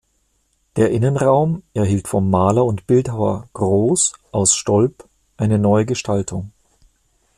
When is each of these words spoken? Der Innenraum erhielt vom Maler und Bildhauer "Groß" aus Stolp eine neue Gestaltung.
Der 0.77 0.89
Innenraum 0.89 1.61
erhielt 1.75 2.07
vom 2.07 2.31
Maler 2.31 2.65
und 2.65 2.87
Bildhauer 2.87 3.47
"Groß" 3.53 4.13
aus 4.31 4.55
Stolp 4.55 5.07
eine 5.37 5.59
neue 5.59 5.85
Gestaltung. 5.85 6.51